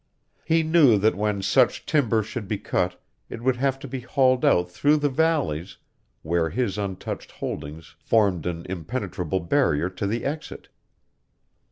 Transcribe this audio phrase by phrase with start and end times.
[0.43, 4.43] He knew that when such timber should be cut it would have to be hauled
[4.43, 5.77] out through the valleys
[6.23, 10.69] where his untouched holdings formed an impenetrable barrier to the exit!